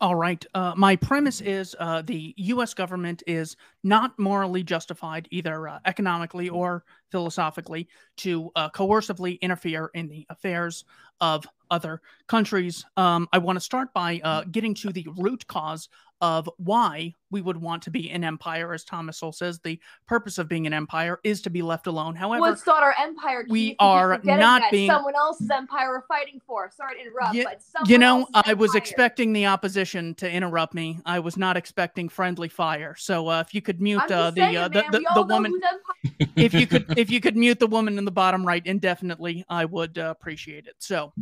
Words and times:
All 0.00 0.14
right. 0.14 0.44
Uh, 0.54 0.74
my 0.76 0.94
premise 0.94 1.40
is 1.40 1.74
uh, 1.80 2.02
the 2.02 2.32
U.S. 2.36 2.72
government 2.72 3.24
is 3.26 3.56
not 3.82 4.16
morally 4.16 4.62
justified, 4.62 5.26
either 5.32 5.66
uh, 5.66 5.80
economically 5.86 6.48
or 6.48 6.84
philosophically, 7.10 7.88
to 8.18 8.50
uh, 8.54 8.70
coercively 8.70 9.40
interfere 9.40 9.90
in 9.94 10.08
the 10.08 10.24
affairs 10.30 10.84
of 11.20 11.44
other 11.70 12.00
countries. 12.26 12.84
Um, 12.96 13.28
I 13.32 13.38
want 13.38 13.56
to 13.56 13.60
start 13.60 13.92
by 13.92 14.20
uh, 14.24 14.44
getting 14.50 14.74
to 14.74 14.92
the 14.92 15.06
root 15.16 15.46
cause 15.46 15.88
of 16.20 16.50
why 16.56 17.14
we 17.30 17.40
would 17.40 17.56
want 17.56 17.82
to 17.82 17.90
be 17.90 18.10
an 18.10 18.24
empire. 18.24 18.72
As 18.72 18.84
Thomas 18.84 19.18
Sowell 19.18 19.32
says, 19.32 19.60
the 19.60 19.78
purpose 20.06 20.38
of 20.38 20.48
being 20.48 20.66
an 20.66 20.72
empire 20.72 21.20
is 21.22 21.42
to 21.42 21.50
be 21.50 21.62
left 21.62 21.86
alone. 21.86 22.14
However, 22.16 22.42
well, 22.42 22.52
it's 22.52 22.66
not 22.66 22.82
our 22.82 22.94
empire. 23.00 23.44
Keith. 23.44 23.52
We 23.52 23.76
are 23.78 24.20
not 24.24 24.62
that. 24.62 24.70
being 24.70 24.90
someone 24.90 25.14
else's 25.14 25.50
empire 25.50 25.90
we're 25.90 26.06
fighting 26.06 26.40
for. 26.46 26.70
Sorry 26.76 26.96
to 26.96 27.02
interrupt, 27.02 27.34
you, 27.34 27.44
but 27.44 27.60
you 27.88 27.98
know, 27.98 28.26
I 28.34 28.54
was 28.54 28.74
expecting 28.74 29.32
the 29.32 29.46
opposition 29.46 30.14
to 30.16 30.30
interrupt 30.30 30.74
me. 30.74 31.00
I 31.06 31.20
was 31.20 31.36
not 31.36 31.56
expecting 31.56 32.08
friendly 32.08 32.48
fire. 32.48 32.94
So 32.98 33.28
uh, 33.28 33.44
if 33.46 33.54
you 33.54 33.62
could 33.62 33.80
mute 33.80 34.10
uh, 34.10 34.30
the, 34.30 34.40
saying, 34.40 34.56
uh, 34.56 34.68
the, 34.68 34.82
man, 34.82 34.90
the 34.90 35.10
the 35.14 35.22
woman, 35.22 35.60
if 36.36 36.52
you 36.54 36.66
could 36.66 36.98
if 36.98 37.10
you 37.10 37.20
could 37.20 37.36
mute 37.36 37.60
the 37.60 37.66
woman 37.66 37.98
in 37.98 38.04
the 38.04 38.10
bottom 38.10 38.44
right 38.44 38.64
indefinitely, 38.66 39.44
I 39.48 39.66
would 39.66 39.98
uh, 39.98 40.14
appreciate 40.18 40.66
it. 40.66 40.74
So 40.78 41.12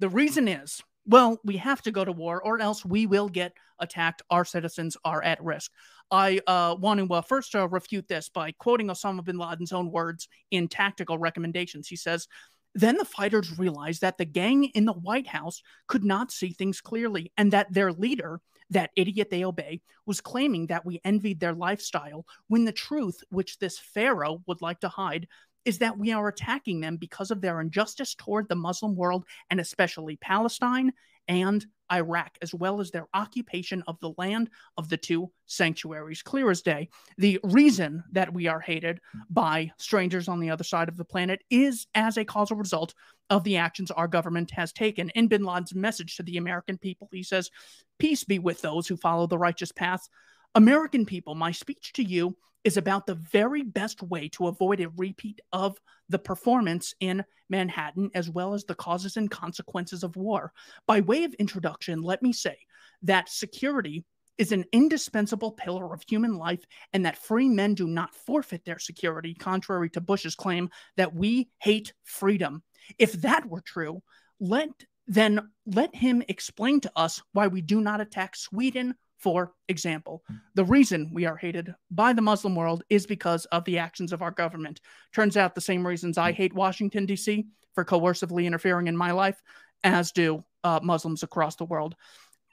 the 0.00 0.08
reason 0.08 0.48
is 0.48 0.82
well, 1.06 1.40
we 1.44 1.56
have 1.56 1.82
to 1.82 1.90
go 1.90 2.04
to 2.04 2.12
war 2.12 2.42
or 2.42 2.60
else 2.60 2.84
we 2.84 3.06
will 3.06 3.28
get 3.28 3.52
attacked. 3.78 4.22
Our 4.30 4.44
citizens 4.44 4.96
are 5.04 5.22
at 5.22 5.42
risk. 5.42 5.72
I 6.10 6.40
uh, 6.46 6.76
want 6.78 7.00
to 7.00 7.14
uh, 7.14 7.22
first 7.22 7.54
uh, 7.54 7.68
refute 7.68 8.06
this 8.06 8.28
by 8.28 8.52
quoting 8.52 8.88
Osama 8.88 9.24
bin 9.24 9.38
Laden's 9.38 9.72
own 9.72 9.90
words 9.90 10.28
in 10.50 10.68
tactical 10.68 11.18
recommendations. 11.18 11.88
He 11.88 11.96
says, 11.96 12.28
then 12.74 12.96
the 12.96 13.04
fighters 13.04 13.58
realized 13.58 14.02
that 14.02 14.18
the 14.18 14.24
gang 14.24 14.64
in 14.64 14.84
the 14.84 14.92
White 14.92 15.26
House 15.26 15.62
could 15.88 16.04
not 16.04 16.30
see 16.30 16.50
things 16.50 16.80
clearly 16.80 17.32
and 17.36 17.52
that 17.52 17.72
their 17.72 17.92
leader, 17.92 18.40
that 18.70 18.90
idiot 18.94 19.28
they 19.30 19.44
obey, 19.44 19.80
was 20.06 20.20
claiming 20.20 20.68
that 20.68 20.86
we 20.86 21.00
envied 21.04 21.40
their 21.40 21.54
lifestyle 21.54 22.24
when 22.46 22.64
the 22.64 22.72
truth, 22.72 23.24
which 23.30 23.58
this 23.58 23.78
Pharaoh 23.78 24.42
would 24.46 24.62
like 24.62 24.80
to 24.80 24.88
hide, 24.88 25.26
is 25.64 25.78
that 25.78 25.98
we 25.98 26.12
are 26.12 26.28
attacking 26.28 26.80
them 26.80 26.96
because 26.96 27.30
of 27.30 27.40
their 27.40 27.60
injustice 27.60 28.14
toward 28.14 28.48
the 28.48 28.54
Muslim 28.54 28.94
world 28.96 29.24
and 29.50 29.60
especially 29.60 30.16
Palestine 30.16 30.92
and 31.28 31.64
Iraq, 31.92 32.36
as 32.42 32.54
well 32.54 32.80
as 32.80 32.90
their 32.90 33.06
occupation 33.14 33.82
of 33.86 33.98
the 34.00 34.12
land 34.16 34.50
of 34.76 34.88
the 34.88 34.96
two 34.96 35.30
sanctuaries. 35.46 36.22
Clear 36.22 36.50
as 36.50 36.62
day. 36.62 36.88
The 37.18 37.38
reason 37.42 38.02
that 38.12 38.32
we 38.32 38.46
are 38.46 38.60
hated 38.60 39.00
by 39.28 39.72
strangers 39.76 40.28
on 40.28 40.40
the 40.40 40.50
other 40.50 40.64
side 40.64 40.88
of 40.88 40.96
the 40.96 41.04
planet 41.04 41.42
is 41.50 41.86
as 41.94 42.16
a 42.16 42.24
causal 42.24 42.56
result 42.56 42.94
of 43.28 43.44
the 43.44 43.56
actions 43.56 43.90
our 43.90 44.08
government 44.08 44.50
has 44.52 44.72
taken. 44.72 45.10
In 45.10 45.28
bin 45.28 45.44
Laden's 45.44 45.74
message 45.74 46.16
to 46.16 46.22
the 46.22 46.36
American 46.36 46.78
people, 46.78 47.08
he 47.12 47.22
says, 47.22 47.50
Peace 47.98 48.24
be 48.24 48.38
with 48.38 48.60
those 48.60 48.88
who 48.88 48.96
follow 48.96 49.26
the 49.26 49.38
righteous 49.38 49.72
path. 49.72 50.08
American 50.54 51.06
people, 51.06 51.34
my 51.34 51.52
speech 51.52 51.92
to 51.94 52.02
you 52.02 52.36
is 52.64 52.76
about 52.76 53.06
the 53.06 53.14
very 53.14 53.62
best 53.62 54.02
way 54.02 54.28
to 54.28 54.48
avoid 54.48 54.80
a 54.80 54.90
repeat 54.90 55.40
of 55.52 55.78
the 56.08 56.18
performance 56.18 56.94
in 57.00 57.24
Manhattan, 57.48 58.10
as 58.14 58.28
well 58.28 58.52
as 58.52 58.64
the 58.64 58.74
causes 58.74 59.16
and 59.16 59.30
consequences 59.30 60.02
of 60.02 60.16
war. 60.16 60.52
By 60.86 61.00
way 61.00 61.24
of 61.24 61.34
introduction, 61.34 62.02
let 62.02 62.22
me 62.22 62.32
say 62.32 62.56
that 63.02 63.28
security 63.28 64.04
is 64.38 64.52
an 64.52 64.64
indispensable 64.72 65.52
pillar 65.52 65.92
of 65.92 66.02
human 66.08 66.36
life 66.36 66.64
and 66.92 67.04
that 67.04 67.18
free 67.18 67.48
men 67.48 67.74
do 67.74 67.86
not 67.86 68.14
forfeit 68.14 68.64
their 68.64 68.78
security, 68.78 69.34
contrary 69.34 69.90
to 69.90 70.00
Bush's 70.00 70.34
claim 70.34 70.70
that 70.96 71.14
we 71.14 71.48
hate 71.58 71.92
freedom. 72.04 72.62
If 72.98 73.12
that 73.20 73.46
were 73.46 73.60
true, 73.60 74.02
let 74.40 74.70
then 75.06 75.50
let 75.66 75.94
him 75.94 76.22
explain 76.28 76.80
to 76.80 76.92
us 76.94 77.20
why 77.32 77.48
we 77.48 77.60
do 77.60 77.80
not 77.80 78.00
attack 78.00 78.36
Sweden 78.36 78.94
for 79.20 79.52
example, 79.68 80.24
the 80.54 80.64
reason 80.64 81.10
we 81.12 81.26
are 81.26 81.36
hated 81.36 81.74
by 81.90 82.12
the 82.12 82.22
Muslim 82.22 82.54
world 82.54 82.82
is 82.88 83.06
because 83.06 83.44
of 83.46 83.64
the 83.64 83.78
actions 83.78 84.12
of 84.12 84.22
our 84.22 84.30
government. 84.30 84.80
Turns 85.14 85.36
out 85.36 85.54
the 85.54 85.60
same 85.60 85.86
reasons 85.86 86.16
I 86.16 86.32
hate 86.32 86.54
Washington, 86.54 87.04
D.C. 87.04 87.46
for 87.74 87.84
coercively 87.84 88.46
interfering 88.46 88.86
in 88.86 88.96
my 88.96 89.10
life, 89.12 89.40
as 89.84 90.10
do 90.12 90.42
uh, 90.64 90.80
Muslims 90.82 91.22
across 91.22 91.56
the 91.56 91.66
world. 91.66 91.94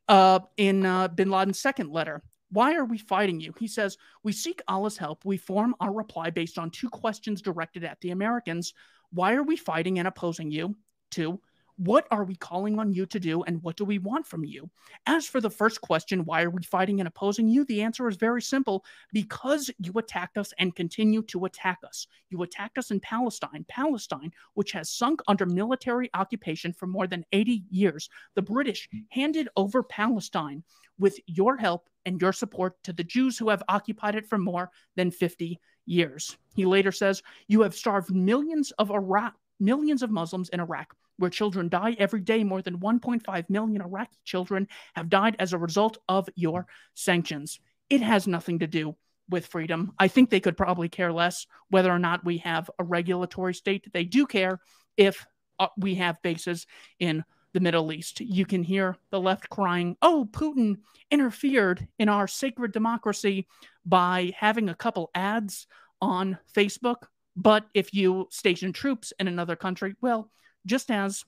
Uh, 0.09 0.39
in 0.57 0.85
uh, 0.85 1.07
bin 1.07 1.29
Laden's 1.29 1.59
second 1.59 1.89
letter, 1.89 2.21
why 2.49 2.75
are 2.75 2.85
we 2.85 2.97
fighting 2.97 3.39
you? 3.39 3.53
He 3.57 3.67
says, 3.67 3.97
We 4.23 4.33
seek 4.33 4.61
Allah's 4.67 4.97
help. 4.97 5.23
We 5.23 5.37
form 5.37 5.73
our 5.79 5.91
reply 5.91 6.29
based 6.31 6.57
on 6.57 6.69
two 6.69 6.89
questions 6.89 7.41
directed 7.41 7.85
at 7.85 7.99
the 8.01 8.11
Americans. 8.11 8.73
Why 9.11 9.35
are 9.35 9.43
we 9.43 9.55
fighting 9.55 9.99
and 9.99 10.07
opposing 10.07 10.51
you? 10.51 10.75
Two, 11.11 11.39
what 11.77 12.07
are 12.09 12.23
we 12.23 12.35
calling 12.35 12.79
on 12.79 12.91
you 12.91 13.05
to 13.05 13.19
do, 13.19 13.43
and 13.43 13.61
what 13.61 13.77
do 13.77 13.85
we 13.85 13.99
want 13.99 14.25
from 14.25 14.43
you? 14.43 14.69
As 15.05 15.27
for 15.27 15.39
the 15.39 15.49
first 15.49 15.79
question, 15.81 16.25
why 16.25 16.41
are 16.41 16.49
we 16.49 16.63
fighting 16.63 16.99
and 16.99 17.07
opposing 17.07 17.47
you? 17.47 17.65
The 17.65 17.83
answer 17.83 18.07
is 18.07 18.15
very 18.15 18.41
simple 18.41 18.83
because 19.13 19.69
you 19.77 19.93
attacked 19.93 20.39
us 20.39 20.53
and 20.57 20.75
continue 20.75 21.21
to 21.23 21.45
attack 21.45 21.79
us. 21.85 22.07
You 22.31 22.41
attacked 22.41 22.79
us 22.79 22.89
in 22.89 22.99
Palestine, 22.99 23.63
Palestine, 23.67 24.31
which 24.55 24.71
has 24.71 24.89
sunk 24.89 25.21
under 25.27 25.45
military 25.45 26.09
occupation 26.15 26.73
for 26.73 26.87
more 26.87 27.05
than 27.05 27.25
80 27.31 27.63
years. 27.69 28.09
The 28.33 28.41
British 28.41 28.89
hmm. 28.91 28.99
handed 29.09 29.47
over 29.55 29.83
Palestine 29.83 30.63
with 30.97 31.19
your 31.27 31.57
help 31.57 31.89
and 32.05 32.19
your 32.19 32.33
support 32.33 32.81
to 32.85 32.93
the 32.93 33.03
Jews 33.03 33.37
who 33.37 33.49
have 33.49 33.61
occupied 33.69 34.15
it 34.15 34.27
for 34.27 34.39
more 34.39 34.71
than 34.95 35.11
50 35.11 35.59
years. 35.85 36.37
He 36.55 36.65
later 36.65 36.91
says, 36.91 37.21
You 37.47 37.61
have 37.61 37.75
starved 37.75 38.13
millions 38.13 38.71
of 38.71 38.89
Iraq, 38.89 39.35
millions 39.59 40.01
of 40.01 40.09
Muslims 40.09 40.49
in 40.49 40.59
Iraq 40.59 40.95
where 41.17 41.29
children 41.29 41.69
die 41.69 41.95
every 41.99 42.21
day. 42.21 42.43
More 42.43 42.61
than 42.61 42.79
1.5 42.79 43.49
million 43.49 43.81
Iraqi 43.81 44.17
children 44.23 44.67
have 44.95 45.09
died 45.09 45.35
as 45.39 45.53
a 45.53 45.57
result 45.57 45.97
of 46.07 46.29
your 46.35 46.67
sanctions. 46.93 47.59
It 47.89 48.01
has 48.01 48.27
nothing 48.27 48.59
to 48.59 48.67
do 48.67 48.95
with 49.29 49.47
freedom. 49.47 49.93
I 49.99 50.07
think 50.07 50.29
they 50.29 50.39
could 50.39 50.57
probably 50.57 50.89
care 50.89 51.11
less 51.11 51.47
whether 51.69 51.91
or 51.91 51.99
not 51.99 52.25
we 52.25 52.37
have 52.39 52.69
a 52.79 52.83
regulatory 52.83 53.53
state. 53.53 53.91
They 53.91 54.05
do 54.05 54.25
care 54.25 54.59
if 54.95 55.25
uh, 55.59 55.67
we 55.77 55.95
have 55.95 56.21
bases 56.21 56.65
in 56.99 57.23
the 57.53 57.59
Middle 57.59 57.91
East. 57.91 58.19
You 58.19 58.45
can 58.45 58.63
hear 58.63 58.97
the 59.09 59.19
left 59.19 59.49
crying, 59.49 59.97
oh, 60.01 60.27
Putin 60.31 60.77
interfered 61.09 61.87
in 61.97 62.09
our 62.09 62.27
sacred 62.27 62.71
democracy 62.71 63.47
by 63.85 64.33
having 64.37 64.69
a 64.69 64.75
couple 64.75 65.09
ads 65.15 65.67
on 66.01 66.37
Facebook. 66.55 67.07
But 67.35 67.65
if 67.73 67.93
you 67.93 68.27
station 68.31 68.73
troops 68.73 69.13
in 69.19 69.27
another 69.27 69.55
country, 69.55 69.95
well, 70.01 70.29
just 70.67 70.91
as 70.91 71.25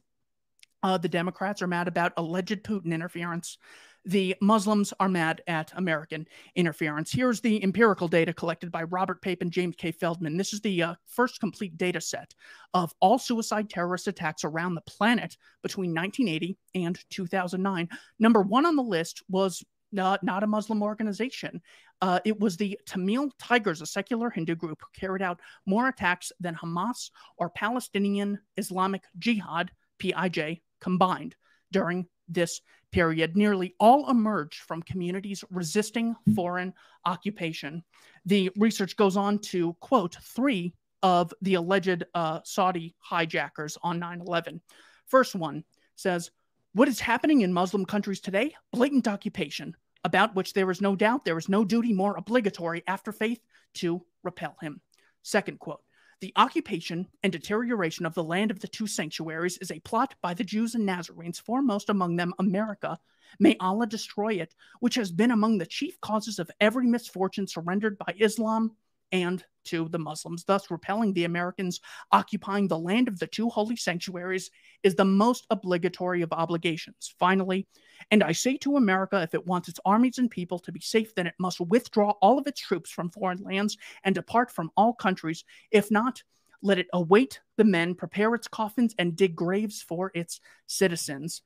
uh, 0.83 0.97
the 0.97 1.09
Democrats 1.09 1.61
are 1.61 1.67
mad 1.67 1.88
about 1.88 2.13
alleged 2.17 2.63
Putin 2.63 2.94
interference, 2.94 3.57
the 4.05 4.35
Muslims 4.41 4.94
are 5.00 5.09
mad 5.09 5.41
at 5.47 5.72
American 5.75 6.25
interference. 6.55 7.11
Here's 7.11 7.41
the 7.41 7.61
empirical 7.63 8.07
data 8.07 8.33
collected 8.33 8.72
by 8.72 8.83
Robert 8.83 9.22
Pape 9.22 9.41
and 9.41 9.51
James 9.51 9.75
K. 9.77 9.91
Feldman. 9.91 10.38
This 10.38 10.53
is 10.53 10.61
the 10.61 10.83
uh, 10.83 10.95
first 11.05 11.39
complete 11.39 11.77
data 11.77 12.00
set 12.00 12.33
of 12.73 12.94
all 13.01 13.19
suicide 13.19 13.69
terrorist 13.69 14.07
attacks 14.07 14.44
around 14.44 14.75
the 14.75 14.81
planet 14.81 15.38
between 15.63 15.94
1980 15.94 16.57
and 16.75 17.00
2009. 17.09 17.89
Number 18.19 18.41
one 18.41 18.66
on 18.66 18.75
the 18.75 18.83
list 18.83 19.21
was 19.29 19.63
uh, 19.97 20.17
not 20.21 20.44
a 20.44 20.47
Muslim 20.47 20.81
organization. 20.81 21.61
Uh, 22.02 22.20
it 22.26 22.40
was 22.40 22.56
the 22.56 22.80
Tamil 22.86 23.30
Tigers, 23.40 23.82
a 23.82 23.86
secular 23.86 24.30
Hindu 24.30 24.56
group, 24.56 24.82
who 24.82 25.00
carried 25.00 25.22
out 25.22 25.40
more 25.66 25.88
attacks 25.88 26.32
than 26.40 26.56
Hamas 26.56 27.10
or 27.38 27.50
Palestinian 27.50 28.40
Islamic 28.58 29.04
Jihad, 29.18 29.72
PIJ, 30.00 30.62
combined 30.80 31.36
during 31.72 32.08
this 32.28 32.62
period. 32.92 33.36
Nearly 33.36 33.76
all 33.80 34.10
emerged 34.10 34.62
from 34.62 34.82
communities 34.82 35.44
resisting 35.50 36.16
foreign 36.36 36.74
occupation. 37.06 37.84
The 38.26 38.50
research 38.56 38.96
goes 38.96 39.18
on 39.18 39.40
to 39.40 39.74
quote 39.80 40.16
three 40.22 40.74
of 41.04 41.34
the 41.42 41.56
alleged 41.56 42.04
uh, 42.14 42.40
Saudi 42.44 42.96
hijackers 43.00 43.78
on 43.81 44.00
9 44.00 44.22
11. 44.22 44.62
First 45.08 45.36
one 45.36 45.64
says, 45.96 46.31
What 46.74 46.88
is 46.88 47.00
happening 47.00 47.42
in 47.42 47.54
Muslim 47.54 47.86
countries 47.86 48.20
today? 48.20 48.56
Blatant 48.72 49.08
occupation, 49.08 49.75
about 50.04 50.36
which 50.36 50.54
there 50.54 50.69
is 50.72 50.81
no 50.81 50.96
doubt 50.96 51.25
there 51.25 51.38
is 51.38 51.50
no 51.50 51.66
duty 51.66 51.94
more 51.94 52.16
obligatory 52.18 52.84
after 52.88 53.12
faith 53.12 53.42
to 53.75 54.06
repel 54.24 54.56
him. 54.62 54.81
Second 55.24 55.60
quote 55.60 55.81
The 56.22 56.34
occupation 56.36 57.07
and 57.24 57.31
deterioration 57.31 58.06
of 58.06 58.13
the 58.13 58.24
land 58.24 58.51
of 58.51 58.60
the 58.60 58.68
two 58.68 58.88
sanctuaries 58.88 59.57
is 59.57 59.72
a 59.72 59.80
plot 59.81 60.16
by 60.22 60.34
the 60.34 60.44
Jews 60.44 60.75
and 60.75 60.86
Nazarenes, 60.86 61.40
foremost 61.40 61.90
among 61.90 62.16
them 62.16 62.34
America. 62.40 62.98
May 63.40 63.56
Allah 63.60 63.88
destroy 63.88 64.34
it, 64.34 64.56
which 64.80 64.96
has 64.96 65.12
been 65.12 65.31
among 65.31 65.57
the 65.57 65.66
chief 65.66 66.00
causes 66.02 66.40
of 66.40 66.50
every 66.60 66.88
misfortune 66.88 67.48
surrendered 67.48 67.98
by 67.98 68.16
Islam 68.19 68.75
and 69.11 69.44
to 69.65 69.88
the 69.89 70.00
Muslims, 70.00 70.44
thus 70.45 70.71
repelling 70.71 71.13
the 71.13 71.25
Americans 71.25 71.79
occupying 72.11 72.67
the 72.67 72.77
land 72.77 73.07
of 73.07 73.19
the 73.19 73.27
two 73.27 73.50
holy 73.50 73.75
sanctuaries 73.75 74.50
is 74.83 74.95
the 74.95 75.06
most 75.06 75.45
obligatory 75.50 76.21
of 76.21 76.31
obligations. 76.33 77.13
Finally, 77.19 77.67
and 78.11 78.23
I 78.23 78.31
say 78.31 78.57
to 78.57 78.77
America, 78.77 79.21
if 79.21 79.33
it 79.33 79.45
wants 79.45 79.69
its 79.69 79.79
armies 79.85 80.17
and 80.17 80.29
people 80.29 80.59
to 80.59 80.71
be 80.71 80.79
safe, 80.79 81.13
then 81.13 81.27
it 81.27 81.35
must 81.39 81.59
withdraw 81.59 82.11
all 82.21 82.39
of 82.39 82.47
its 82.47 82.61
troops 82.61 82.89
from 82.89 83.11
foreign 83.11 83.44
lands 83.44 83.77
and 84.03 84.15
depart 84.15 84.51
from 84.51 84.71
all 84.75 84.94
countries. 84.94 85.44
If 85.71 85.91
not, 85.91 86.23
let 86.61 86.79
it 86.79 86.88
await 86.94 87.39
the 87.57 87.63
men, 87.63 87.95
prepare 87.95 88.33
its 88.35 88.47
coffins, 88.47 88.95
and 88.97 89.15
dig 89.15 89.35
graves 89.35 89.81
for 89.81 90.11
its 90.13 90.39
citizens. 90.67 91.41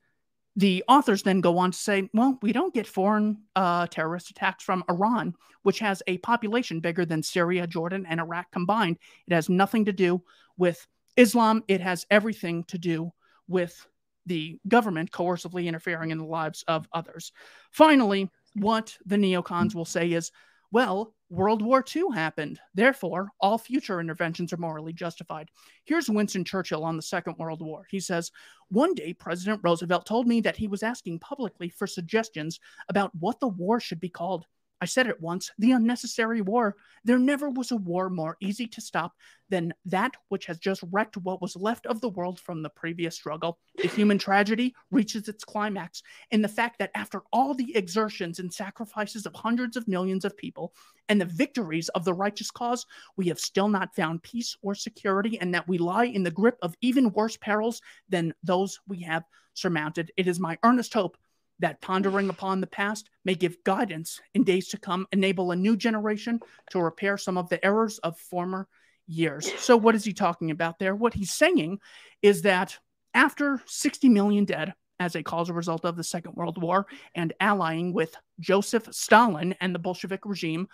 The 0.56 0.84
authors 0.88 1.22
then 1.22 1.40
go 1.40 1.58
on 1.58 1.72
to 1.72 1.78
say, 1.78 2.08
well, 2.14 2.38
we 2.40 2.52
don't 2.52 2.74
get 2.74 2.86
foreign 2.86 3.38
uh, 3.56 3.86
terrorist 3.88 4.30
attacks 4.30 4.62
from 4.62 4.84
Iran, 4.88 5.34
which 5.62 5.80
has 5.80 6.02
a 6.06 6.18
population 6.18 6.80
bigger 6.80 7.04
than 7.04 7.22
Syria, 7.22 7.66
Jordan, 7.66 8.06
and 8.08 8.20
Iraq 8.20 8.52
combined. 8.52 8.98
It 9.26 9.34
has 9.34 9.48
nothing 9.48 9.86
to 9.86 9.92
do 9.92 10.22
with 10.56 10.86
Islam. 11.16 11.64
It 11.66 11.80
has 11.80 12.06
everything 12.10 12.64
to 12.64 12.78
do 12.78 13.12
with 13.48 13.86
the 14.26 14.58
government 14.68 15.10
coercively 15.10 15.66
interfering 15.66 16.10
in 16.10 16.18
the 16.18 16.24
lives 16.24 16.64
of 16.68 16.88
others. 16.92 17.32
Finally, 17.72 18.30
what 18.54 18.96
the 19.04 19.16
neocons 19.16 19.74
will 19.74 19.84
say 19.84 20.12
is, 20.12 20.30
well, 20.74 21.14
World 21.30 21.62
War 21.62 21.84
II 21.94 22.06
happened. 22.12 22.58
Therefore, 22.74 23.30
all 23.40 23.58
future 23.58 24.00
interventions 24.00 24.52
are 24.52 24.56
morally 24.56 24.92
justified. 24.92 25.48
Here's 25.84 26.10
Winston 26.10 26.44
Churchill 26.44 26.82
on 26.82 26.96
the 26.96 27.02
Second 27.02 27.36
World 27.38 27.62
War. 27.62 27.86
He 27.88 28.00
says, 28.00 28.32
One 28.70 28.92
day, 28.92 29.12
President 29.12 29.60
Roosevelt 29.62 30.04
told 30.04 30.26
me 30.26 30.40
that 30.40 30.56
he 30.56 30.66
was 30.66 30.82
asking 30.82 31.20
publicly 31.20 31.68
for 31.68 31.86
suggestions 31.86 32.58
about 32.88 33.14
what 33.14 33.38
the 33.38 33.46
war 33.46 33.78
should 33.78 34.00
be 34.00 34.08
called. 34.08 34.46
I 34.80 34.86
said 34.86 35.06
it 35.06 35.20
once 35.20 35.50
the 35.58 35.72
unnecessary 35.72 36.40
war. 36.40 36.76
There 37.04 37.18
never 37.18 37.48
was 37.48 37.70
a 37.70 37.76
war 37.76 38.10
more 38.10 38.36
easy 38.40 38.66
to 38.66 38.80
stop 38.80 39.14
than 39.48 39.72
that 39.86 40.12
which 40.28 40.46
has 40.46 40.58
just 40.58 40.82
wrecked 40.90 41.16
what 41.16 41.40
was 41.40 41.56
left 41.56 41.86
of 41.86 42.00
the 42.00 42.08
world 42.08 42.40
from 42.40 42.62
the 42.62 42.70
previous 42.70 43.14
struggle. 43.14 43.58
The 43.76 43.88
human 43.96 44.18
tragedy 44.18 44.74
reaches 44.90 45.28
its 45.28 45.44
climax 45.44 46.02
in 46.30 46.42
the 46.42 46.48
fact 46.48 46.78
that 46.78 46.90
after 46.94 47.22
all 47.32 47.54
the 47.54 47.74
exertions 47.76 48.38
and 48.38 48.52
sacrifices 48.52 49.26
of 49.26 49.34
hundreds 49.34 49.76
of 49.76 49.88
millions 49.88 50.24
of 50.24 50.36
people 50.36 50.74
and 51.08 51.20
the 51.20 51.26
victories 51.26 51.88
of 51.90 52.04
the 52.04 52.14
righteous 52.14 52.50
cause, 52.50 52.86
we 53.16 53.28
have 53.28 53.38
still 53.38 53.68
not 53.68 53.94
found 53.94 54.22
peace 54.22 54.56
or 54.62 54.74
security, 54.74 55.38
and 55.40 55.54
that 55.54 55.68
we 55.68 55.78
lie 55.78 56.06
in 56.06 56.22
the 56.22 56.30
grip 56.30 56.58
of 56.62 56.74
even 56.80 57.12
worse 57.12 57.36
perils 57.36 57.80
than 58.08 58.34
those 58.42 58.80
we 58.88 59.00
have 59.02 59.24
surmounted. 59.54 60.10
It 60.16 60.26
is 60.26 60.40
my 60.40 60.58
earnest 60.64 60.92
hope 60.94 61.16
that 61.60 61.80
pondering 61.80 62.30
upon 62.30 62.60
the 62.60 62.66
past 62.66 63.08
may 63.24 63.34
give 63.34 63.62
guidance 63.64 64.20
in 64.34 64.44
days 64.44 64.68
to 64.68 64.78
come, 64.78 65.06
enable 65.12 65.50
a 65.50 65.56
new 65.56 65.76
generation 65.76 66.40
to 66.70 66.80
repair 66.80 67.16
some 67.16 67.38
of 67.38 67.48
the 67.48 67.64
errors 67.64 67.98
of 67.98 68.18
former 68.18 68.68
years. 69.06 69.52
So, 69.60 69.76
what 69.76 69.94
is 69.94 70.04
he 70.04 70.12
talking 70.12 70.50
about 70.50 70.78
there? 70.78 70.94
What 70.94 71.14
he's 71.14 71.32
saying 71.32 71.78
is 72.22 72.42
that 72.42 72.78
after 73.12 73.62
60 73.66 74.08
million 74.08 74.44
dead, 74.44 74.74
as 75.00 75.16
a 75.16 75.22
cause 75.22 75.50
result 75.50 75.84
of 75.84 75.96
the 75.96 76.04
Second 76.04 76.34
World 76.34 76.60
War, 76.60 76.86
and 77.14 77.32
allying 77.40 77.92
with 77.92 78.16
Joseph 78.40 78.88
Stalin 78.92 79.54
and 79.60 79.74
the 79.74 79.78
Bolshevik 79.78 80.24
regime, 80.24 80.68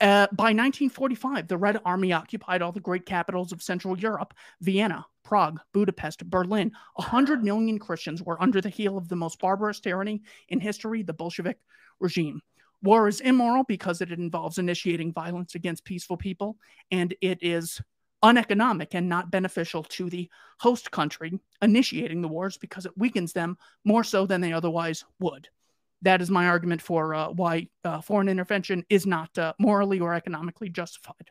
uh, 0.00 0.28
by 0.32 0.52
1945, 0.52 1.48
the 1.48 1.56
Red 1.56 1.80
Army 1.84 2.12
occupied 2.12 2.62
all 2.62 2.72
the 2.72 2.80
great 2.80 3.04
capitals 3.04 3.52
of 3.52 3.62
Central 3.62 3.98
Europe 3.98 4.32
Vienna, 4.60 5.04
Prague, 5.24 5.60
Budapest, 5.72 6.28
Berlin. 6.30 6.72
100 6.94 7.42
million 7.42 7.78
Christians 7.78 8.22
were 8.22 8.40
under 8.40 8.60
the 8.60 8.68
heel 8.68 8.96
of 8.96 9.08
the 9.08 9.16
most 9.16 9.40
barbarous 9.40 9.80
tyranny 9.80 10.22
in 10.48 10.60
history, 10.60 11.02
the 11.02 11.12
Bolshevik 11.12 11.58
regime. 12.00 12.40
War 12.82 13.08
is 13.08 13.20
immoral 13.20 13.64
because 13.64 14.00
it 14.00 14.12
involves 14.12 14.58
initiating 14.58 15.12
violence 15.12 15.56
against 15.56 15.84
peaceful 15.84 16.16
people, 16.16 16.56
and 16.92 17.14
it 17.20 17.38
is 17.42 17.80
uneconomic 18.22 18.94
and 18.94 19.08
not 19.08 19.30
beneficial 19.30 19.82
to 19.82 20.08
the 20.10 20.28
host 20.58 20.90
country 20.90 21.38
initiating 21.62 22.20
the 22.20 22.28
wars 22.28 22.56
because 22.56 22.86
it 22.86 22.96
weakens 22.96 23.32
them 23.32 23.56
more 23.84 24.04
so 24.04 24.26
than 24.26 24.40
they 24.40 24.52
otherwise 24.52 25.04
would. 25.20 25.48
That 26.02 26.22
is 26.22 26.30
my 26.30 26.46
argument 26.46 26.80
for 26.80 27.14
uh, 27.14 27.28
why 27.30 27.68
uh, 27.84 28.00
foreign 28.00 28.28
intervention 28.28 28.84
is 28.88 29.06
not 29.06 29.36
uh, 29.36 29.52
morally 29.58 30.00
or 30.00 30.14
economically 30.14 30.68
justified. 30.68 31.30